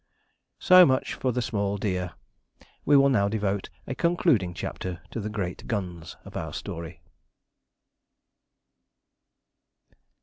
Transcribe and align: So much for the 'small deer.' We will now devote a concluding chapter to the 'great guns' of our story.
So 0.57 0.83
much 0.83 1.13
for 1.13 1.31
the 1.31 1.43
'small 1.43 1.77
deer.' 1.77 2.13
We 2.85 2.97
will 2.97 3.09
now 3.09 3.29
devote 3.29 3.69
a 3.85 3.93
concluding 3.93 4.55
chapter 4.55 4.99
to 5.11 5.19
the 5.19 5.29
'great 5.29 5.67
guns' 5.67 6.17
of 6.25 6.35
our 6.35 6.53
story. 6.55 7.03